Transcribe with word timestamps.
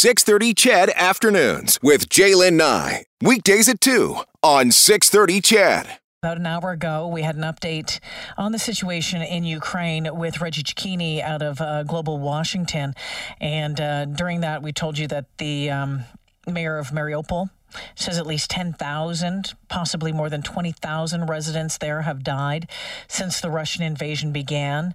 630 0.00 0.54
CHED 0.54 0.90
Afternoons 0.96 1.78
with 1.82 2.08
Jaylen 2.08 2.54
Nye. 2.54 3.04
Weekdays 3.20 3.68
at 3.68 3.82
2 3.82 4.16
on 4.42 4.70
630 4.70 5.42
CHED. 5.42 5.98
About 6.22 6.38
an 6.38 6.46
hour 6.46 6.70
ago, 6.70 7.06
we 7.06 7.20
had 7.20 7.36
an 7.36 7.42
update 7.42 8.00
on 8.38 8.52
the 8.52 8.58
situation 8.58 9.20
in 9.20 9.44
Ukraine 9.44 10.08
with 10.14 10.40
Reggie 10.40 10.62
Cecchini 10.62 11.22
out 11.22 11.42
of 11.42 11.60
uh, 11.60 11.82
Global 11.82 12.18
Washington. 12.18 12.94
And 13.42 13.78
uh, 13.78 14.06
during 14.06 14.40
that, 14.40 14.62
we 14.62 14.72
told 14.72 14.96
you 14.96 15.06
that 15.08 15.26
the 15.36 15.70
um, 15.70 16.04
mayor 16.46 16.78
of 16.78 16.92
Mariupol 16.92 17.50
says 17.94 18.16
at 18.16 18.26
least 18.26 18.48
10,000, 18.50 19.52
possibly 19.68 20.12
more 20.12 20.30
than 20.30 20.40
20,000 20.40 21.26
residents 21.26 21.76
there 21.76 22.02
have 22.02 22.24
died 22.24 22.70
since 23.06 23.38
the 23.38 23.50
Russian 23.50 23.82
invasion 23.82 24.32
began. 24.32 24.94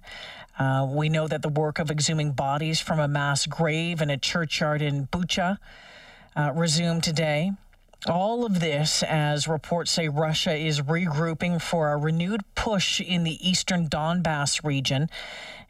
Uh, 0.58 0.86
we 0.90 1.08
know 1.08 1.28
that 1.28 1.42
the 1.42 1.48
work 1.48 1.78
of 1.78 1.90
exhuming 1.90 2.32
bodies 2.32 2.80
from 2.80 2.98
a 2.98 3.08
mass 3.08 3.46
grave 3.46 4.00
in 4.00 4.10
a 4.10 4.16
churchyard 4.16 4.80
in 4.80 5.06
Bucha 5.08 5.58
uh, 6.34 6.52
resumed 6.54 7.02
today. 7.02 7.52
All 8.06 8.44
of 8.44 8.60
this, 8.60 9.02
as 9.02 9.48
reports 9.48 9.90
say, 9.90 10.08
Russia 10.08 10.54
is 10.54 10.80
regrouping 10.82 11.60
for 11.60 11.90
a 11.90 11.96
renewed 11.96 12.42
push 12.54 13.00
in 13.00 13.24
the 13.24 13.48
eastern 13.48 13.88
Donbass 13.88 14.62
region. 14.62 15.10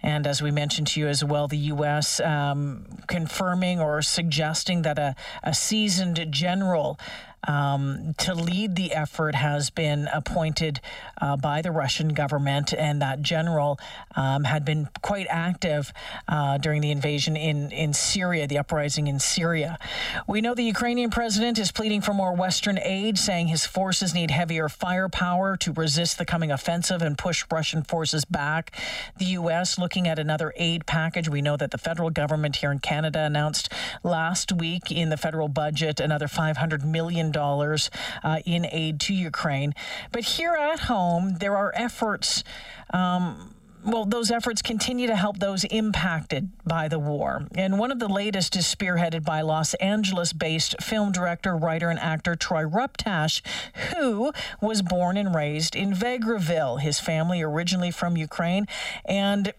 And 0.02 0.27
as 0.27 0.42
we 0.42 0.51
mentioned 0.51 0.89
to 0.89 1.00
you 1.00 1.09
as 1.09 1.25
well, 1.25 1.48
the 1.48 1.56
U.S. 1.56 2.20
Um, 2.20 2.87
confirming 3.06 3.80
or 3.80 4.03
suggesting 4.03 4.83
that 4.83 4.98
a, 4.98 5.14
a 5.42 5.55
seasoned 5.55 6.27
general 6.30 6.98
um, 7.46 8.14
to 8.18 8.34
lead 8.34 8.77
the 8.77 8.92
effort 8.92 9.34
has 9.34 9.70
been 9.70 10.09
appointed 10.12 10.80
uh, 11.20 11.36
by 11.36 11.62
the 11.62 11.70
Russian 11.70 12.09
government, 12.10 12.72
and 12.72 13.00
that 13.02 13.22
general 13.22 13.78
um, 14.14 14.45
had 14.45 14.64
been 14.64 14.88
quite 15.02 15.27
active 15.30 15.92
uh, 16.28 16.59
during 16.59 16.80
the 16.80 16.91
invasion 16.91 17.36
in, 17.36 17.70
in 17.70 17.92
Syria, 17.92 18.46
the 18.46 18.59
uprising 18.59 19.06
in 19.06 19.20
Syria. 19.20 19.78
We 20.27 20.41
know 20.41 20.55
the 20.55 20.64
Ukrainian 20.64 21.10
president 21.10 21.59
is 21.59 21.72
pleading 21.72 22.00
for 22.00 22.12
more 22.12 22.34
Western 22.34 22.78
aid, 22.78 23.19
saying 23.19 23.48
his 23.48 23.66
forces 23.66 24.14
need 24.14 24.31
heavier 24.31 24.69
firepower 24.69 25.56
to 25.58 25.72
resist 25.72 26.19
the 26.19 26.25
coming 26.25 26.50
offensive 26.50 27.03
and 27.03 27.16
push 27.16 27.44
Russian 27.50 27.83
forces 27.83 28.25
back. 28.25 28.72
The 29.19 29.27
U.S. 29.27 29.78
looking 29.78 30.08
at 30.08 30.19
another 30.19 30.53
aid 30.56 30.86
package. 30.86 31.28
We 31.28 31.42
know 31.42 31.56
that 31.56 31.70
the 31.70 31.78
federal 31.78 32.10
government 32.10 32.56
here 32.56 32.72
in 32.72 32.78
Canada 32.78 33.20
announced 33.20 33.72
last 34.03 34.53
week 34.53 34.91
in 34.91 35.08
the 35.10 35.16
federal 35.16 35.48
budget 35.48 36.00
another 36.00 36.27
$500 36.27 36.84
million 36.84 37.36
uh, 37.37 38.39
in 38.45 38.67
aid 38.67 39.01
to 39.01 39.15
Ukraine. 39.15 39.75
But 40.12 40.25
here 40.25 40.55
at 40.55 40.81
home, 40.81 41.37
there 41.41 41.56
are 41.56 41.73
efforts. 41.75 42.45
Um, 42.93 43.53
well, 43.87 44.05
those 44.05 44.33
efforts 44.33 44.62
continue 44.62 45.06
to 45.06 45.15
help 45.15 45.39
those 45.39 45.62
impacted 45.65 46.51
by 46.65 46.89
the 46.89 46.98
war. 46.98 47.47
And 47.55 47.78
one 47.78 47.93
of 47.93 48.01
the 48.01 48.09
latest 48.09 48.56
is 48.56 48.65
spearheaded 48.67 49.25
by 49.25 49.43
Los 49.43 49.75
Angeles 49.75 50.33
based 50.33 50.83
film 50.83 51.12
director, 51.12 51.56
writer, 51.56 51.89
and 51.89 51.98
actor 52.01 52.34
Troy 52.34 52.65
Ruptash, 52.65 53.43
who 53.95 54.33
was 54.61 54.83
born 54.83 55.17
and 55.17 55.33
raised 55.33 55.77
in 55.77 55.93
Vegreville. 55.93 56.81
His 56.81 56.98
family 56.98 57.43
originally 57.43 57.93
from 57.93 58.17
Ukraine. 58.17 58.67
And 59.05 59.53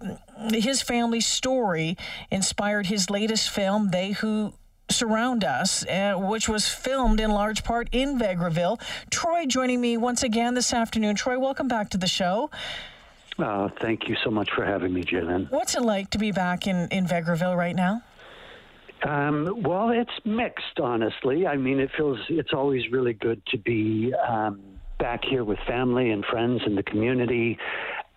his 0.51 0.81
family's 0.81 1.25
story 1.25 1.95
inspired 2.29 2.87
his 2.87 3.09
latest 3.09 3.49
film, 3.49 3.91
They 3.91 4.11
Who 4.11 4.53
surround 4.89 5.43
us, 5.43 5.85
uh, 5.87 6.15
which 6.17 6.47
was 6.47 6.67
filmed 6.67 7.19
in 7.19 7.31
large 7.31 7.63
part 7.63 7.89
in 7.91 8.17
Vegreville. 8.17 8.79
Troy 9.09 9.45
joining 9.45 9.81
me 9.81 9.97
once 9.97 10.23
again 10.23 10.53
this 10.53 10.73
afternoon. 10.73 11.15
Troy, 11.15 11.37
welcome 11.39 11.67
back 11.67 11.89
to 11.91 11.97
the 11.97 12.07
show. 12.07 12.49
Uh, 13.37 13.69
thank 13.81 14.07
you 14.07 14.15
so 14.23 14.31
much 14.31 14.49
for 14.55 14.65
having 14.65 14.93
me, 14.93 15.03
Jalen. 15.03 15.51
What's 15.51 15.75
it 15.75 15.83
like 15.83 16.09
to 16.11 16.17
be 16.17 16.31
back 16.31 16.65
in, 16.65 16.87
in 16.91 17.05
Vegreville 17.05 17.55
right 17.55 17.75
now? 17.75 18.01
Um, 19.03 19.61
well, 19.61 19.89
it's 19.89 20.11
mixed, 20.25 20.79
honestly. 20.81 21.45
I 21.45 21.55
mean, 21.55 21.79
it 21.79 21.91
feels 21.95 22.17
it's 22.29 22.53
always 22.53 22.89
really 22.91 23.13
good 23.13 23.45
to 23.47 23.57
be 23.57 24.11
um, 24.27 24.59
back 24.97 25.23
here 25.23 25.43
with 25.43 25.59
family 25.67 26.09
and 26.09 26.25
friends 26.25 26.61
and 26.65 26.75
the 26.75 26.83
community. 26.83 27.59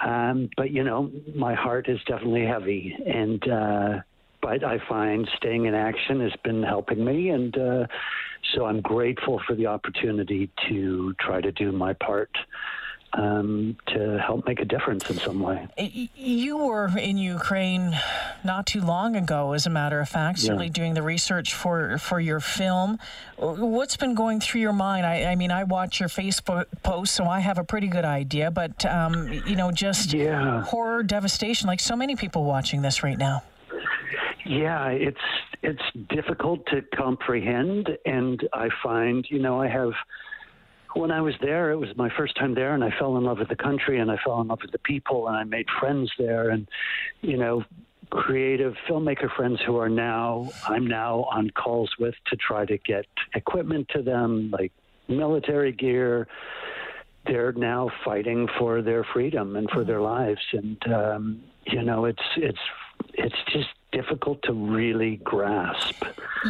Um, 0.00 0.49
but 0.56 0.71
you 0.71 0.83
know, 0.83 1.11
my 1.34 1.55
heart 1.55 1.89
is 1.89 1.99
definitely 2.06 2.47
heavy, 2.47 2.97
and 3.06 3.47
uh, 3.47 3.99
but 4.41 4.65
I 4.65 4.78
find 4.89 5.28
staying 5.37 5.67
in 5.67 5.75
action 5.75 6.21
has 6.21 6.33
been 6.43 6.62
helping 6.62 7.05
me, 7.05 7.31
and 7.31 7.56
uh, 7.56 7.87
so 8.55 8.65
I'm 8.67 8.81
grateful 8.81 9.41
for 9.47 9.55
the 9.55 9.67
opportunity 9.67 10.51
to 10.69 11.15
try 11.21 11.41
to 11.41 11.53
do 11.53 11.73
my 11.73 11.93
part 11.93 12.31
um, 13.12 13.77
to 13.89 14.19
help 14.19 14.47
make 14.47 14.61
a 14.61 14.65
difference 14.65 15.11
in 15.11 15.19
some 15.19 15.41
way. 15.41 15.67
You 15.77 16.59
were 16.59 16.97
in 16.97 17.19
Ukraine 17.19 17.99
not 18.45 18.67
too 18.67 18.81
long 18.81 19.17
ago, 19.17 19.53
as 19.53 19.67
a 19.67 19.71
matter 19.71 20.01
of 20.01 20.09
fact, 20.09 20.39
yeah. 20.39 20.47
certainly 20.47 20.71
doing 20.71 20.95
the 20.95 21.03
research 21.03 21.53
for, 21.53 21.99
for 21.99 22.21
your 22.21 22.41
film. 22.41 22.99
What's 23.37 23.97
been 23.97 24.15
going 24.15 24.41
through 24.41 24.61
your 24.61 24.72
mind? 24.72 25.05
I, 25.05 25.25
I 25.25 25.34
mean, 25.34 25.51
I 25.51 25.65
watch 25.65 25.99
your 25.99 26.09
Facebook 26.09 26.67
posts, 26.83 27.17
so 27.17 27.25
I 27.25 27.41
have 27.41 27.59
a 27.59 27.65
pretty 27.65 27.89
good 27.89 28.05
idea, 28.05 28.51
but, 28.51 28.84
um, 28.87 29.33
you 29.47 29.57
know, 29.57 29.72
just 29.72 30.12
yeah. 30.12 30.62
horror, 30.62 31.03
devastation, 31.03 31.67
like 31.67 31.81
so 31.81 31.97
many 31.97 32.15
people 32.15 32.45
watching 32.45 32.83
this 32.83 33.03
right 33.03 33.19
now. 33.19 33.43
Yeah, 34.50 34.88
it's 34.88 35.16
it's 35.62 35.83
difficult 36.09 36.66
to 36.66 36.83
comprehend, 36.97 37.88
and 38.05 38.49
I 38.53 38.69
find, 38.83 39.25
you 39.31 39.38
know, 39.38 39.61
I 39.61 39.69
have. 39.69 39.93
When 40.94 41.12
I 41.12 41.21
was 41.21 41.34
there, 41.41 41.71
it 41.71 41.77
was 41.77 41.91
my 41.94 42.11
first 42.19 42.37
time 42.37 42.56
there, 42.56 42.75
and 42.75 42.83
I 42.83 42.91
fell 42.99 43.16
in 43.16 43.22
love 43.22 43.39
with 43.39 43.49
the 43.49 43.55
country, 43.55 44.00
and 44.00 44.10
I 44.10 44.16
fell 44.25 44.41
in 44.41 44.49
love 44.49 44.59
with 44.60 44.72
the 44.72 44.81
people, 44.81 45.28
and 45.28 45.37
I 45.37 45.44
made 45.44 45.66
friends 45.78 46.10
there, 46.19 46.50
and 46.50 46.66
you 47.21 47.37
know, 47.37 47.62
creative 48.10 48.75
filmmaker 48.89 49.33
friends 49.37 49.60
who 49.65 49.77
are 49.77 49.89
now 49.89 50.50
I'm 50.66 50.84
now 50.84 51.28
on 51.31 51.50
calls 51.50 51.93
with 52.00 52.16
to 52.27 52.37
try 52.37 52.66
to 52.66 52.77
get 52.78 53.06
equipment 53.37 53.87
to 53.94 54.03
them, 54.03 54.50
like 54.50 54.72
military 55.06 55.71
gear. 55.71 56.27
They're 57.25 57.53
now 57.53 57.89
fighting 58.05 58.49
for 58.59 58.83
their 58.83 59.06
freedom 59.12 59.55
and 59.55 59.71
for 59.71 59.84
their 59.84 60.00
lives, 60.00 60.43
and 60.53 60.93
um, 60.93 61.43
you 61.66 61.84
know, 61.84 62.06
it's 62.06 62.27
it's 62.37 62.59
it's 63.15 63.37
just 63.53 63.69
difficult 63.93 64.43
to 64.43 64.53
really 64.53 65.17
grasp 65.17 66.05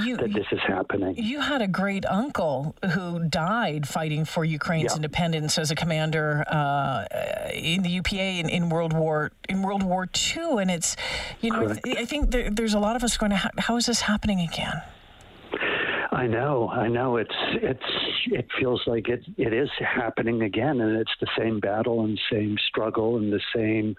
you, 0.05 0.17
that 0.17 0.33
this 0.33 0.47
is 0.53 0.61
happening. 0.67 1.15
You 1.17 1.41
had 1.41 1.63
a 1.63 1.69
great 1.69 2.05
uncle 2.07 2.75
who 2.93 3.25
died 3.29 3.89
fighting 3.89 4.25
for 4.25 4.45
Ukraine's 4.45 4.93
yeah. 4.93 4.97
independence 4.97 5.59
as 5.59 5.71
a 5.71 5.75
commander 5.75 6.45
uh, 6.49 7.05
in 7.53 7.83
the 7.83 7.91
UPA 7.91 8.41
in, 8.41 8.49
in, 8.49 8.69
World 8.69 8.93
War 8.93 9.33
in 9.49 9.63
World 9.63 9.83
War 9.83 10.09
II, 10.37 10.61
and 10.61 10.71
it's 10.71 10.97
you 11.41 11.51
know 11.51 11.67
Correct. 11.67 11.89
I 11.89 12.05
think 12.05 12.31
there, 12.31 12.51
there's 12.51 12.75
a 12.75 12.79
lot 12.81 12.97
of 12.97 13.05
us 13.05 13.17
going 13.17 13.31
to 13.31 13.37
ha- 13.37 13.51
how 13.59 13.77
is 13.77 13.87
this 13.87 14.03
happening 14.03 14.41
again? 14.41 14.83
I 16.13 16.27
know, 16.27 16.69
I 16.69 16.89
know. 16.89 17.17
It's 17.17 17.35
it's 17.55 17.91
it 18.27 18.47
feels 18.59 18.83
like 18.87 19.09
it 19.09 19.25
it 19.37 19.53
is 19.53 19.71
happening 19.79 20.43
again, 20.43 20.81
and 20.81 20.97
it's 20.97 21.15
the 21.21 21.29
same 21.39 21.61
battle 21.61 22.05
and 22.05 22.21
same 22.31 22.57
struggle 22.69 23.17
and 23.17 23.33
the 23.33 23.41
same 23.55 23.97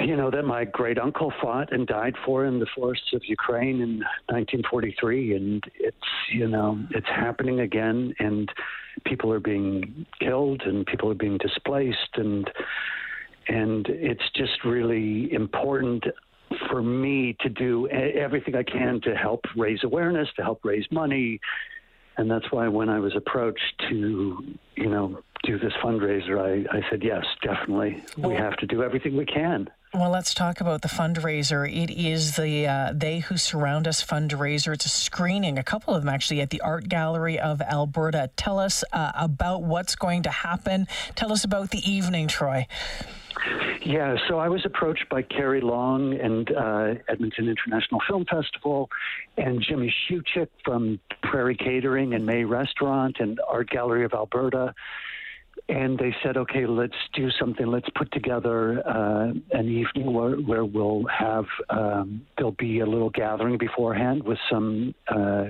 you 0.00 0.16
know, 0.16 0.30
that 0.30 0.44
my 0.44 0.64
great 0.64 0.98
uncle 0.98 1.32
fought 1.40 1.72
and 1.72 1.86
died 1.86 2.14
for 2.24 2.44
in 2.44 2.58
the 2.58 2.66
forests 2.74 3.12
of 3.12 3.22
Ukraine 3.24 3.80
in 3.80 3.98
1943. 4.28 5.34
And 5.34 5.64
it's, 5.74 5.96
you 6.32 6.48
know, 6.48 6.78
it's 6.90 7.08
happening 7.08 7.60
again. 7.60 8.14
And 8.18 8.50
people 9.04 9.32
are 9.32 9.40
being 9.40 10.06
killed 10.18 10.62
and 10.62 10.86
people 10.86 11.10
are 11.10 11.14
being 11.14 11.38
displaced. 11.38 12.16
And, 12.16 12.50
and 13.48 13.86
it's 13.88 14.28
just 14.34 14.64
really 14.64 15.32
important 15.32 16.04
for 16.68 16.82
me 16.82 17.36
to 17.40 17.48
do 17.48 17.88
everything 17.88 18.54
I 18.54 18.62
can 18.62 19.00
to 19.02 19.14
help 19.14 19.44
raise 19.56 19.84
awareness, 19.84 20.28
to 20.36 20.42
help 20.42 20.64
raise 20.64 20.86
money. 20.90 21.40
And 22.16 22.30
that's 22.30 22.50
why 22.50 22.68
when 22.68 22.88
I 22.88 22.98
was 22.98 23.14
approached 23.16 23.82
to, 23.88 24.44
you 24.76 24.90
know, 24.90 25.22
do 25.44 25.58
this 25.58 25.72
fundraiser, 25.82 26.38
I, 26.38 26.76
I 26.76 26.82
said, 26.90 27.02
yes, 27.02 27.24
definitely. 27.42 28.02
We 28.18 28.34
have 28.34 28.56
to 28.58 28.66
do 28.66 28.82
everything 28.82 29.16
we 29.16 29.24
can. 29.24 29.70
Well, 29.92 30.10
let's 30.10 30.34
talk 30.34 30.60
about 30.60 30.82
the 30.82 30.88
fundraiser. 30.88 31.68
It 31.68 31.90
is 31.90 32.36
the 32.36 32.64
uh, 32.64 32.92
They 32.94 33.18
Who 33.18 33.36
Surround 33.36 33.88
Us 33.88 34.04
fundraiser. 34.04 34.72
It's 34.72 34.86
a 34.86 34.88
screening, 34.88 35.58
a 35.58 35.64
couple 35.64 35.96
of 35.96 36.02
them 36.02 36.08
actually, 36.08 36.40
at 36.40 36.50
the 36.50 36.60
Art 36.60 36.88
Gallery 36.88 37.40
of 37.40 37.60
Alberta. 37.60 38.30
Tell 38.36 38.60
us 38.60 38.84
uh, 38.92 39.10
about 39.16 39.64
what's 39.64 39.96
going 39.96 40.22
to 40.22 40.30
happen. 40.30 40.86
Tell 41.16 41.32
us 41.32 41.42
about 41.42 41.70
the 41.70 41.78
evening, 41.90 42.28
Troy. 42.28 42.68
Yeah, 43.82 44.14
so 44.28 44.38
I 44.38 44.48
was 44.48 44.64
approached 44.64 45.08
by 45.08 45.22
Carrie 45.22 45.60
Long 45.60 46.14
and 46.14 46.52
uh, 46.52 46.94
Edmonton 47.08 47.48
International 47.48 48.00
Film 48.06 48.26
Festival 48.30 48.90
and 49.38 49.60
Jimmy 49.60 49.92
Shewchuk 50.08 50.48
from 50.64 51.00
Prairie 51.24 51.56
Catering 51.56 52.14
and 52.14 52.24
May 52.24 52.44
Restaurant 52.44 53.16
and 53.18 53.40
Art 53.48 53.68
Gallery 53.70 54.04
of 54.04 54.12
Alberta 54.12 54.72
and 55.70 55.96
they 55.98 56.14
said, 56.20 56.36
okay, 56.36 56.66
let's 56.66 56.96
do 57.14 57.30
something. 57.38 57.64
Let's 57.64 57.88
put 57.94 58.10
together 58.10 58.82
uh, 58.86 59.32
an 59.52 59.68
evening 59.68 60.12
where, 60.12 60.34
where 60.34 60.64
we'll 60.64 61.04
have 61.06 61.44
um, 61.68 62.26
there'll 62.36 62.50
be 62.52 62.80
a 62.80 62.86
little 62.86 63.10
gathering 63.10 63.56
beforehand 63.56 64.24
with 64.24 64.38
some 64.50 64.96
uh, 65.06 65.44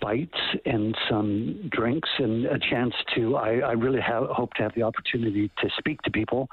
bites 0.00 0.38
and 0.64 0.96
some 1.08 1.68
drinks 1.68 2.08
and 2.18 2.46
a 2.46 2.60
chance 2.60 2.94
to. 3.16 3.36
I, 3.36 3.58
I 3.58 3.72
really 3.72 4.00
have, 4.00 4.28
hope 4.28 4.54
to 4.54 4.62
have 4.62 4.74
the 4.76 4.84
opportunity 4.84 5.50
to 5.58 5.68
speak 5.78 6.00
to 6.02 6.12
people. 6.12 6.48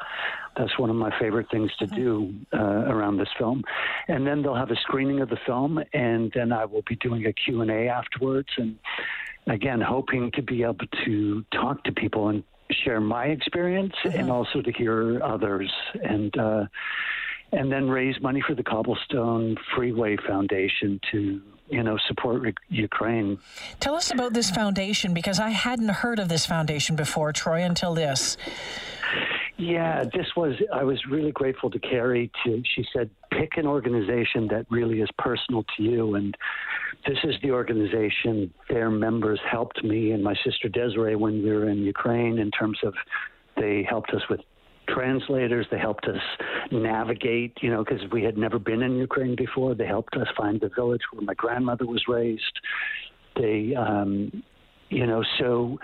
That's 0.57 0.79
one 0.79 0.89
of 0.89 0.95
my 0.95 1.17
favorite 1.19 1.51
things 1.51 1.69
to 1.77 1.85
do 1.85 2.33
uh, 2.51 2.57
around 2.57 3.17
this 3.17 3.29
film. 3.37 3.63
And 4.07 4.25
then 4.25 4.41
they'll 4.41 4.55
have 4.55 4.71
a 4.71 4.75
screening 4.77 5.21
of 5.21 5.29
the 5.29 5.37
film, 5.45 5.79
and 5.93 6.31
then 6.33 6.51
I 6.51 6.65
will 6.65 6.83
be 6.89 6.95
doing 6.95 7.27
a 7.27 7.33
Q 7.33 7.61
and 7.61 7.69
A 7.69 7.89
afterwards. 7.89 8.49
And 8.57 8.79
again, 9.45 9.81
hoping 9.81 10.31
to 10.31 10.41
be 10.41 10.63
able 10.63 10.87
to 11.05 11.45
talk 11.51 11.83
to 11.83 11.91
people 11.91 12.29
and 12.29 12.43
share 12.71 12.99
my 12.99 13.25
experience 13.25 13.93
mm-hmm. 14.03 14.19
and 14.19 14.31
also 14.31 14.61
to 14.61 14.71
hear 14.71 15.21
others 15.23 15.71
and 16.03 16.37
uh, 16.37 16.65
and 17.51 17.71
then 17.71 17.87
raise 17.89 18.19
money 18.21 18.41
for 18.45 18.55
the 18.55 18.63
Cobblestone 18.63 19.55
Freeway 19.73 20.17
Foundation 20.27 20.99
to 21.11 21.41
you 21.69 21.83
know 21.83 21.97
support 22.07 22.41
re- 22.41 22.53
Ukraine. 22.69 23.39
Tell 23.79 23.95
us 23.95 24.11
about 24.11 24.33
this 24.33 24.49
foundation 24.49 25.13
because 25.13 25.39
I 25.39 25.49
hadn't 25.49 25.89
heard 25.89 26.19
of 26.19 26.29
this 26.29 26.45
foundation 26.45 26.95
before, 26.95 27.31
Troy, 27.31 27.63
until 27.63 27.93
this. 27.93 28.37
Yeah, 29.57 30.03
this 30.03 30.27
was, 30.35 30.53
I 30.71 30.83
was 30.83 31.03
really 31.09 31.31
grateful 31.31 31.71
to 31.71 31.79
Carrie. 31.79 32.31
To, 32.45 32.61
she 32.75 32.85
said, 32.93 33.09
pick 33.31 33.57
an 33.57 33.65
organization 33.65 34.47
that 34.49 34.67
really 34.69 35.01
is 35.01 35.09
personal 35.17 35.65
to 35.75 35.83
you. 35.83 36.15
And 36.15 36.35
this 37.07 37.17
is 37.23 37.35
the 37.41 37.51
organization, 37.51 38.53
their 38.69 38.91
members 38.91 39.39
helped 39.49 39.83
me 39.83 40.11
and 40.11 40.23
my 40.23 40.35
sister 40.45 40.69
Desiree 40.69 41.15
when 41.15 41.43
we 41.43 41.49
were 41.49 41.69
in 41.69 41.79
Ukraine 41.79 42.37
in 42.37 42.51
terms 42.51 42.77
of 42.83 42.93
they 43.55 43.85
helped 43.89 44.11
us 44.11 44.21
with 44.29 44.41
translators. 44.87 45.65
They 45.71 45.79
helped 45.79 46.05
us 46.05 46.21
navigate, 46.71 47.57
you 47.61 47.71
know, 47.71 47.83
because 47.83 48.01
we 48.11 48.23
had 48.23 48.37
never 48.37 48.59
been 48.59 48.83
in 48.83 48.95
Ukraine 48.97 49.35
before. 49.35 49.73
They 49.73 49.87
helped 49.87 50.15
us 50.15 50.27
find 50.37 50.61
the 50.61 50.69
village 50.69 51.01
where 51.11 51.23
my 51.23 51.33
grandmother 51.33 51.87
was 51.87 52.03
raised. 52.07 52.59
They, 53.35 53.73
um, 53.75 54.43
you 54.89 55.05
know, 55.05 55.23
so 55.39 55.77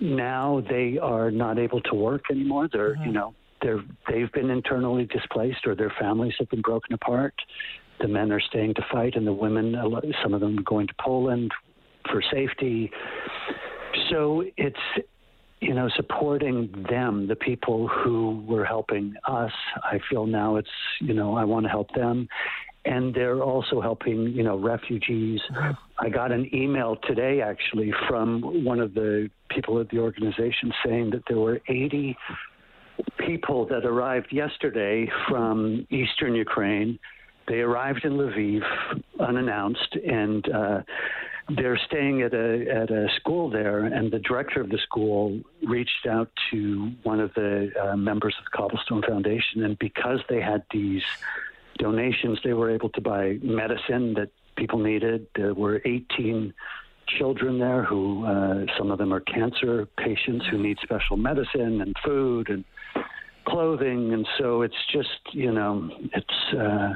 now 0.00 0.62
they 0.68 0.98
are 0.98 1.30
not 1.30 1.58
able 1.58 1.80
to 1.82 1.94
work 1.94 2.24
anymore. 2.30 2.68
They're, 2.72 2.94
mm-hmm. 2.94 3.04
you 3.04 3.12
know, 3.12 3.34
they're 3.62 3.82
they've 4.08 4.30
been 4.32 4.50
internally 4.50 5.06
displaced 5.06 5.66
or 5.66 5.74
their 5.74 5.92
families 5.98 6.34
have 6.38 6.48
been 6.50 6.62
broken 6.62 6.92
apart. 6.94 7.34
The 8.00 8.08
men 8.08 8.30
are 8.30 8.40
staying 8.40 8.74
to 8.74 8.82
fight, 8.92 9.16
and 9.16 9.26
the 9.26 9.32
women, 9.32 9.74
some 10.22 10.32
of 10.32 10.40
them, 10.40 10.56
going 10.64 10.86
to 10.86 10.94
Poland 11.00 11.50
for 12.10 12.22
safety. 12.30 12.90
So 14.10 14.44
it's 14.56 14.78
you 15.60 15.74
know, 15.74 15.88
supporting 15.96 16.86
them, 16.88 17.26
the 17.26 17.34
people 17.34 17.88
who 17.88 18.44
were 18.46 18.64
helping 18.64 19.14
us. 19.24 19.50
I 19.82 19.98
feel 20.08 20.24
now 20.24 20.54
it's, 20.54 20.68
you 21.00 21.14
know, 21.14 21.36
I 21.36 21.44
want 21.44 21.64
to 21.64 21.68
help 21.68 21.92
them 21.94 22.28
and 22.88 23.14
they're 23.14 23.42
also 23.42 23.80
helping, 23.80 24.28
you 24.28 24.42
know, 24.42 24.56
refugees. 24.56 25.40
I 25.98 26.08
got 26.08 26.32
an 26.32 26.48
email 26.54 26.96
today, 27.06 27.42
actually, 27.42 27.92
from 28.08 28.64
one 28.64 28.80
of 28.80 28.94
the 28.94 29.30
people 29.50 29.78
at 29.80 29.90
the 29.90 29.98
organization 29.98 30.72
saying 30.84 31.10
that 31.10 31.22
there 31.28 31.38
were 31.38 31.60
80 31.68 32.16
people 33.18 33.66
that 33.66 33.84
arrived 33.84 34.32
yesterday 34.32 35.10
from 35.28 35.86
eastern 35.90 36.34
Ukraine. 36.34 36.98
They 37.46 37.60
arrived 37.60 38.04
in 38.04 38.12
Lviv 38.12 38.62
unannounced, 39.20 39.96
and 39.96 40.48
uh, 40.50 40.80
they're 41.56 41.80
staying 41.86 42.22
at 42.22 42.32
a 42.32 42.70
at 42.70 42.90
a 42.90 43.08
school 43.16 43.50
there. 43.50 43.84
And 43.84 44.10
the 44.10 44.18
director 44.18 44.60
of 44.60 44.70
the 44.70 44.78
school 44.78 45.40
reached 45.62 46.06
out 46.08 46.30
to 46.50 46.92
one 47.02 47.20
of 47.20 47.32
the 47.34 47.70
uh, 47.82 47.96
members 47.96 48.34
of 48.38 48.44
the 48.44 48.56
Cobblestone 48.56 49.02
Foundation, 49.02 49.64
and 49.64 49.78
because 49.78 50.20
they 50.28 50.40
had 50.40 50.62
these 50.72 51.04
donations, 51.78 52.38
they 52.44 52.52
were 52.52 52.70
able 52.70 52.90
to 52.90 53.00
buy 53.00 53.38
medicine 53.42 54.14
that 54.14 54.30
people 54.56 54.78
needed. 54.78 55.26
There 55.34 55.54
were 55.54 55.80
18 55.84 56.52
children 57.06 57.58
there 57.58 57.84
who, 57.84 58.26
uh, 58.26 58.66
some 58.76 58.90
of 58.90 58.98
them 58.98 59.12
are 59.12 59.20
cancer 59.20 59.86
patients 59.96 60.46
who 60.50 60.58
need 60.58 60.78
special 60.82 61.16
medicine 61.16 61.80
and 61.80 61.94
food 62.04 62.50
and 62.50 62.64
clothing. 63.46 64.12
And 64.12 64.28
so 64.38 64.62
it's 64.62 64.76
just, 64.92 65.20
you 65.32 65.50
know, 65.50 65.90
it's, 66.12 66.54
uh, 66.54 66.94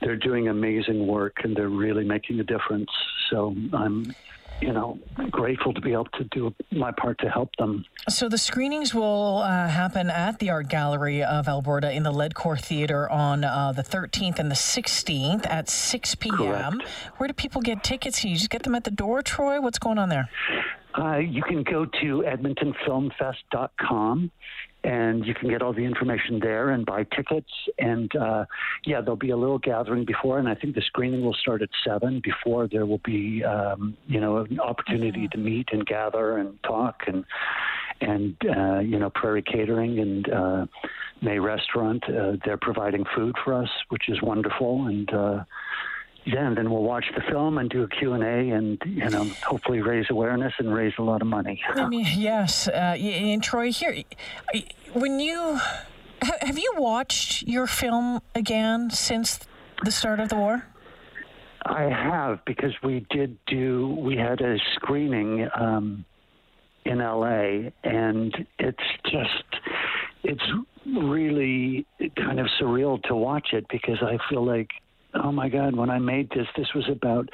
they're 0.00 0.16
doing 0.16 0.48
amazing 0.48 1.06
work 1.06 1.36
and 1.44 1.56
they're 1.56 1.68
really 1.68 2.04
making 2.04 2.40
a 2.40 2.44
difference. 2.44 2.90
So 3.30 3.54
I'm 3.72 4.12
you 4.60 4.72
know, 4.72 4.98
grateful 5.30 5.74
to 5.74 5.80
be 5.80 5.92
able 5.92 6.06
to 6.06 6.24
do 6.24 6.54
my 6.70 6.92
part 6.92 7.18
to 7.18 7.28
help 7.28 7.54
them. 7.56 7.84
So 8.08 8.28
the 8.28 8.38
screenings 8.38 8.94
will 8.94 9.38
uh, 9.38 9.68
happen 9.68 10.10
at 10.10 10.38
the 10.38 10.50
Art 10.50 10.68
Gallery 10.68 11.22
of 11.22 11.48
Alberta 11.48 11.92
in 11.92 12.02
the 12.02 12.12
Ledcor 12.12 12.60
Theatre 12.60 13.10
on 13.10 13.44
uh, 13.44 13.72
the 13.72 13.82
13th 13.82 14.38
and 14.38 14.50
the 14.50 14.54
16th 14.54 15.46
at 15.46 15.68
6 15.68 16.14
p.m. 16.16 16.36
Correct. 16.36 16.88
Where 17.18 17.26
do 17.26 17.34
people 17.34 17.60
get 17.60 17.82
tickets? 17.82 18.24
You 18.24 18.36
just 18.36 18.50
get 18.50 18.62
them 18.62 18.74
at 18.74 18.84
the 18.84 18.90
door, 18.90 19.22
Troy? 19.22 19.60
What's 19.60 19.78
going 19.78 19.98
on 19.98 20.08
there? 20.08 20.28
Uh, 20.96 21.16
you 21.16 21.42
can 21.42 21.64
go 21.64 21.84
to 21.84 22.24
edmontonfilmfest.com 22.26 24.30
and 24.84 25.24
you 25.24 25.34
can 25.34 25.48
get 25.48 25.62
all 25.62 25.72
the 25.72 25.84
information 25.84 26.38
there 26.40 26.70
and 26.70 26.84
buy 26.84 27.04
tickets. 27.16 27.50
And 27.78 28.14
uh, 28.14 28.44
yeah, 28.84 29.00
there'll 29.00 29.16
be 29.16 29.30
a 29.30 29.36
little 29.36 29.58
gathering 29.58 30.04
before, 30.04 30.38
and 30.38 30.48
I 30.48 30.54
think 30.54 30.74
the 30.74 30.82
screening 30.82 31.24
will 31.24 31.34
start 31.34 31.62
at 31.62 31.70
seven. 31.86 32.20
Before 32.22 32.68
there 32.68 32.86
will 32.86 33.00
be, 33.04 33.42
um, 33.42 33.96
you 34.06 34.20
know, 34.20 34.38
an 34.38 34.60
opportunity 34.60 35.22
mm-hmm. 35.22 35.38
to 35.38 35.38
meet 35.38 35.68
and 35.72 35.86
gather 35.86 36.38
and 36.38 36.62
talk 36.62 37.02
and 37.06 37.24
and 38.00 38.36
uh, 38.56 38.78
you 38.80 38.98
know, 38.98 39.10
Prairie 39.10 39.42
Catering 39.42 39.98
and 39.98 40.32
uh, 40.32 40.66
May 41.22 41.38
Restaurant. 41.38 42.04
Uh, 42.08 42.32
they're 42.44 42.58
providing 42.58 43.04
food 43.16 43.34
for 43.42 43.54
us, 43.54 43.70
which 43.88 44.08
is 44.08 44.20
wonderful, 44.20 44.86
and 44.86 45.12
uh, 45.12 45.44
yeah, 46.26 46.46
and 46.46 46.56
then 46.56 46.70
we'll 46.70 46.82
watch 46.82 47.04
the 47.14 47.20
film 47.22 47.58
and 47.58 47.68
do 47.68 47.82
a 47.82 47.88
Q&A 47.88 48.50
and, 48.50 48.80
you 48.86 49.08
know, 49.10 49.24
hopefully 49.46 49.82
raise 49.82 50.06
awareness 50.08 50.54
and 50.58 50.72
raise 50.72 50.94
a 50.98 51.02
lot 51.02 51.20
of 51.20 51.28
money. 51.28 51.62
I 51.68 51.86
mean, 51.86 52.06
yes. 52.16 52.66
Uh, 52.66 52.96
and 52.98 53.42
Troy, 53.42 53.70
here, 53.70 54.02
when 54.94 55.20
you, 55.20 55.58
have 56.22 56.58
you 56.58 56.72
watched 56.78 57.42
your 57.42 57.66
film 57.66 58.20
again 58.34 58.90
since 58.90 59.38
the 59.84 59.90
start 59.90 60.18
of 60.18 60.30
the 60.30 60.36
war? 60.36 60.64
I 61.66 61.84
have 61.84 62.44
because 62.46 62.72
we 62.82 63.06
did 63.10 63.38
do, 63.46 63.88
we 63.98 64.16
had 64.16 64.40
a 64.40 64.56
screening 64.76 65.48
um, 65.54 66.06
in 66.86 66.98
LA 66.98 67.70
and 67.82 68.34
it's 68.58 68.78
just, 69.04 69.44
it's 70.22 70.42
really 70.86 71.86
kind 72.16 72.40
of 72.40 72.46
surreal 72.60 73.02
to 73.04 73.14
watch 73.14 73.48
it 73.52 73.66
because 73.70 73.98
I 74.02 74.18
feel 74.30 74.44
like 74.44 74.70
oh 75.22 75.32
my 75.32 75.48
God, 75.48 75.76
when 75.76 75.90
I 75.90 75.98
made 75.98 76.30
this, 76.30 76.46
this 76.56 76.68
was 76.74 76.88
about, 76.90 77.28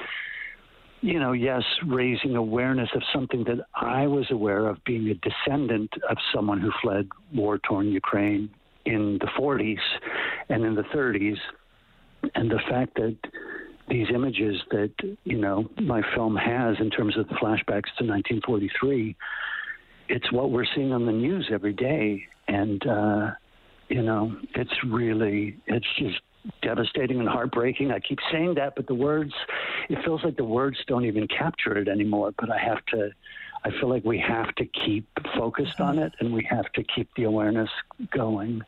you 1.01 1.19
know, 1.19 1.31
yes, 1.31 1.63
raising 1.87 2.35
awareness 2.35 2.89
of 2.95 3.01
something 3.13 3.43
that 3.45 3.65
I 3.73 4.07
was 4.07 4.27
aware 4.31 4.67
of 4.67 4.83
being 4.83 5.07
a 5.09 5.15
descendant 5.15 5.91
of 6.09 6.17
someone 6.33 6.61
who 6.61 6.71
fled 6.81 7.09
war 7.33 7.57
torn 7.57 7.87
Ukraine 7.87 8.49
in 8.85 9.17
the 9.19 9.27
40s 9.27 9.79
and 10.49 10.63
in 10.63 10.75
the 10.75 10.83
30s. 10.83 11.37
And 12.35 12.51
the 12.51 12.59
fact 12.69 12.95
that 12.95 13.17
these 13.89 14.07
images 14.13 14.61
that, 14.69 14.93
you 15.23 15.37
know, 15.37 15.69
my 15.81 16.01
film 16.15 16.35
has 16.35 16.77
in 16.79 16.89
terms 16.89 17.17
of 17.17 17.27
the 17.27 17.35
flashbacks 17.35 17.91
to 17.97 18.05
1943, 18.05 19.15
it's 20.09 20.31
what 20.31 20.51
we're 20.51 20.65
seeing 20.75 20.91
on 20.91 21.05
the 21.05 21.11
news 21.11 21.49
every 21.51 21.73
day. 21.73 22.23
And, 22.47 22.85
uh, 22.85 23.31
you 23.89 24.03
know, 24.03 24.37
it's 24.55 24.71
really, 24.87 25.57
it's 25.67 25.87
just 25.97 26.21
devastating 26.61 27.19
and 27.19 27.29
heartbreaking. 27.29 27.91
I 27.91 27.99
keep 27.99 28.19
saying 28.31 28.55
that, 28.55 28.75
but 28.75 28.87
the 28.87 28.95
words, 28.95 29.33
it 29.89 30.03
feels 30.03 30.23
like 30.23 30.37
the 30.37 30.43
words 30.43 30.77
don't 30.87 31.05
even 31.05 31.27
capture 31.27 31.77
it 31.77 31.87
anymore. 31.87 32.33
But 32.37 32.51
I 32.51 32.57
have 32.57 32.85
to, 32.87 33.11
I 33.63 33.71
feel 33.71 33.89
like 33.89 34.03
we 34.03 34.19
have 34.19 34.53
to 34.55 34.65
keep 34.65 35.07
focused 35.35 35.79
on 35.79 35.95
mm-hmm. 35.95 36.05
it 36.05 36.13
and 36.19 36.33
we 36.33 36.43
have 36.49 36.71
to 36.73 36.83
keep 36.83 37.09
the 37.15 37.23
awareness 37.23 37.69
going. 38.11 38.63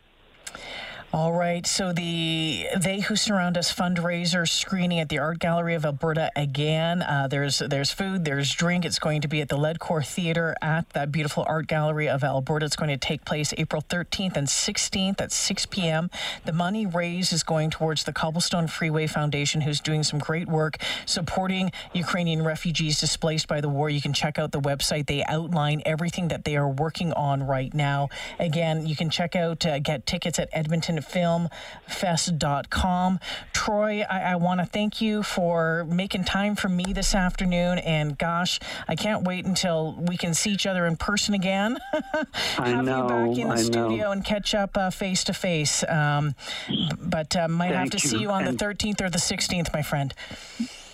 All 1.13 1.31
right. 1.31 1.63
So 1.67 1.93
the 1.93 2.65
They 2.75 3.01
Who 3.01 3.15
Surround 3.15 3.55
Us 3.55 3.71
fundraiser 3.71 4.49
screening 4.49 4.99
at 4.99 5.09
the 5.09 5.19
Art 5.19 5.37
Gallery 5.37 5.75
of 5.75 5.85
Alberta 5.85 6.31
again. 6.35 7.03
Uh, 7.03 7.27
there's 7.27 7.59
there's 7.59 7.91
food, 7.91 8.25
there's 8.25 8.51
drink. 8.51 8.83
It's 8.83 8.97
going 8.97 9.21
to 9.21 9.27
be 9.27 9.39
at 9.39 9.47
the 9.47 9.55
Ledcor 9.55 10.03
Theatre 10.03 10.55
at 10.59 10.89
that 10.93 11.11
beautiful 11.11 11.45
Art 11.47 11.67
Gallery 11.67 12.09
of 12.09 12.23
Alberta. 12.23 12.65
It's 12.65 12.75
going 12.75 12.89
to 12.89 12.97
take 12.97 13.25
place 13.25 13.53
April 13.59 13.83
13th 13.83 14.35
and 14.35 14.47
16th 14.47 15.21
at 15.21 15.31
6 15.31 15.67
p.m. 15.67 16.09
The 16.45 16.51
money 16.51 16.87
raised 16.87 17.31
is 17.31 17.43
going 17.43 17.69
towards 17.69 18.05
the 18.05 18.11
Cobblestone 18.11 18.65
Freeway 18.65 19.05
Foundation, 19.05 19.61
who's 19.61 19.81
doing 19.81 20.01
some 20.01 20.17
great 20.17 20.47
work 20.47 20.77
supporting 21.05 21.71
Ukrainian 21.93 22.43
refugees 22.43 22.99
displaced 22.99 23.47
by 23.47 23.61
the 23.61 23.69
war. 23.69 23.87
You 23.87 24.01
can 24.01 24.13
check 24.13 24.39
out 24.39 24.51
the 24.51 24.61
website. 24.61 25.05
They 25.05 25.23
outline 25.25 25.83
everything 25.85 26.29
that 26.29 26.43
they 26.43 26.57
are 26.57 26.67
working 26.67 27.13
on 27.13 27.43
right 27.43 27.71
now. 27.71 28.09
Again, 28.39 28.87
you 28.87 28.95
can 28.95 29.11
check 29.11 29.35
out 29.35 29.63
uh, 29.63 29.77
get 29.77 30.07
tickets 30.07 30.39
at 30.39 30.49
Edmonton 30.51 30.97
filmfest.com. 31.03 33.19
Troy, 33.53 34.03
I, 34.09 34.33
I 34.33 34.35
want 34.35 34.59
to 34.59 34.65
thank 34.65 35.01
you 35.01 35.23
for 35.23 35.85
making 35.85 36.23
time 36.23 36.55
for 36.55 36.69
me 36.69 36.93
this 36.93 37.15
afternoon. 37.15 37.79
And 37.79 38.17
gosh, 38.17 38.59
I 38.87 38.95
can't 38.95 39.23
wait 39.23 39.45
until 39.45 39.93
we 39.93 40.17
can 40.17 40.33
see 40.33 40.51
each 40.51 40.65
other 40.65 40.85
in 40.85 40.95
person 40.95 41.33
again. 41.33 41.77
Have 42.55 42.85
know, 42.85 43.03
you 43.03 43.07
back 43.07 43.37
in 43.37 43.47
the 43.49 43.55
I 43.55 43.61
studio 43.61 44.05
know. 44.05 44.11
and 44.11 44.25
catch 44.25 44.55
up 44.55 44.77
face 44.93 45.23
to 45.25 45.33
face. 45.33 45.83
But 45.83 47.35
uh, 47.35 47.47
might 47.47 47.71
Thank 47.71 47.75
have 47.75 47.89
to 47.91 47.97
you. 47.97 48.09
see 48.09 48.17
you 48.19 48.31
on 48.31 48.45
and 48.45 48.57
the 48.57 48.65
13th 48.65 49.01
or 49.01 49.09
the 49.09 49.17
16th, 49.17 49.73
my 49.73 49.81
friend. 49.81 50.13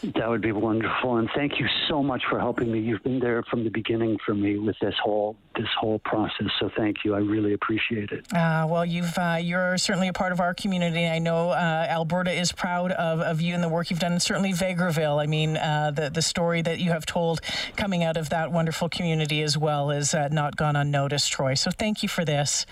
That 0.01 0.29
would 0.29 0.41
be 0.41 0.53
wonderful, 0.53 1.17
and 1.17 1.29
thank 1.35 1.59
you 1.59 1.67
so 1.89 2.01
much 2.01 2.23
for 2.29 2.39
helping 2.39 2.71
me. 2.71 2.79
You've 2.79 3.03
been 3.03 3.19
there 3.19 3.43
from 3.43 3.65
the 3.65 3.69
beginning 3.69 4.17
for 4.25 4.33
me 4.33 4.57
with 4.57 4.77
this 4.79 4.95
whole 5.03 5.35
this 5.57 5.67
whole 5.77 5.99
process. 5.99 6.47
So 6.57 6.69
thank 6.77 7.03
you. 7.03 7.15
I 7.15 7.17
really 7.17 7.51
appreciate 7.51 8.11
it. 8.11 8.25
Uh, 8.33 8.65
well, 8.69 8.85
you've 8.85 9.17
uh, 9.17 9.39
you're 9.41 9.77
certainly 9.77 10.07
a 10.07 10.13
part 10.13 10.31
of 10.31 10.39
our 10.39 10.53
community. 10.53 11.05
I 11.05 11.19
know 11.19 11.49
uh, 11.49 11.85
Alberta 11.89 12.31
is 12.31 12.53
proud 12.53 12.93
of, 12.93 13.19
of 13.19 13.41
you 13.41 13.53
and 13.53 13.61
the 13.61 13.67
work 13.67 13.89
you've 13.89 13.99
done. 13.99 14.13
And 14.13 14.21
certainly 14.21 14.53
Vegreville. 14.53 15.21
I 15.21 15.25
mean, 15.25 15.57
uh, 15.57 15.91
the 15.91 16.09
the 16.09 16.21
story 16.21 16.61
that 16.61 16.79
you 16.79 16.91
have 16.91 17.05
told 17.05 17.41
coming 17.75 18.01
out 18.01 18.15
of 18.15 18.29
that 18.29 18.53
wonderful 18.53 18.87
community 18.87 19.41
as 19.41 19.57
well 19.57 19.91
is 19.91 20.13
uh, 20.13 20.29
not 20.29 20.55
gone 20.55 20.77
unnoticed, 20.77 21.29
Troy. 21.29 21.55
So 21.55 21.71
thank 21.71 22.03
you 22.03 22.07
for 22.07 22.23
this. 22.23 22.65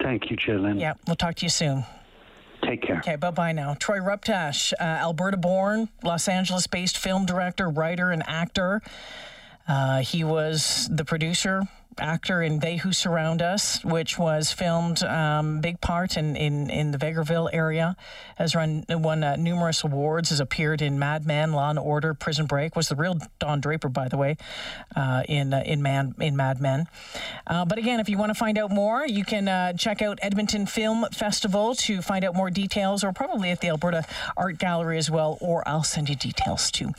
Thank 0.00 0.30
you, 0.30 0.36
Jalen. 0.36 0.80
Yeah, 0.80 0.94
we'll 1.06 1.16
talk 1.16 1.34
to 1.36 1.44
you 1.44 1.50
soon. 1.50 1.84
Take 2.62 2.82
care. 2.82 2.98
Okay, 2.98 3.16
bye 3.16 3.30
bye 3.30 3.52
now. 3.52 3.74
Troy 3.74 3.98
Ruptash, 3.98 4.72
uh, 4.78 4.82
Alberta 4.82 5.36
born, 5.36 5.88
Los 6.02 6.28
Angeles 6.28 6.66
based 6.66 6.98
film 6.98 7.24
director, 7.26 7.68
writer, 7.68 8.10
and 8.10 8.22
actor. 8.26 8.82
Uh, 9.66 10.00
he 10.00 10.24
was 10.24 10.88
the 10.90 11.04
producer 11.04 11.62
actor 12.00 12.42
in 12.42 12.60
They 12.60 12.76
Who 12.76 12.92
Surround 12.92 13.42
Us, 13.42 13.84
which 13.84 14.18
was 14.18 14.52
filmed 14.52 15.02
um, 15.02 15.60
big 15.60 15.80
part 15.80 16.16
in, 16.16 16.36
in, 16.36 16.70
in 16.70 16.90
the 16.90 16.98
Vegreville 16.98 17.48
area, 17.52 17.96
has 18.36 18.54
run 18.54 18.84
won 18.88 19.22
uh, 19.22 19.36
numerous 19.36 19.84
awards, 19.84 20.30
has 20.30 20.40
appeared 20.40 20.82
in 20.82 20.98
Mad 20.98 21.26
Men, 21.26 21.52
Law 21.52 21.70
and 21.70 21.78
Order, 21.78 22.14
Prison 22.14 22.46
Break, 22.46 22.76
was 22.76 22.88
the 22.88 22.96
real 22.96 23.18
Don 23.38 23.60
Draper, 23.60 23.88
by 23.88 24.08
the 24.08 24.16
way, 24.16 24.36
uh, 24.96 25.22
in 25.28 25.52
uh, 25.52 25.62
in 25.64 25.82
Man 25.82 26.14
in 26.20 26.36
Mad 26.36 26.60
Men. 26.60 26.86
Uh, 27.46 27.64
but 27.64 27.78
again, 27.78 28.00
if 28.00 28.08
you 28.08 28.18
want 28.18 28.30
to 28.30 28.38
find 28.38 28.58
out 28.58 28.70
more, 28.70 29.06
you 29.06 29.24
can 29.24 29.48
uh, 29.48 29.72
check 29.72 30.02
out 30.02 30.18
Edmonton 30.22 30.66
Film 30.66 31.06
Festival 31.12 31.74
to 31.74 32.02
find 32.02 32.24
out 32.24 32.34
more 32.34 32.50
details, 32.50 33.04
or 33.04 33.12
probably 33.12 33.50
at 33.50 33.60
the 33.60 33.68
Alberta 33.68 34.04
Art 34.36 34.58
Gallery 34.58 34.98
as 34.98 35.10
well, 35.10 35.38
or 35.40 35.66
I'll 35.66 35.84
send 35.84 36.08
you 36.08 36.16
details 36.16 36.70
too. 36.70 36.92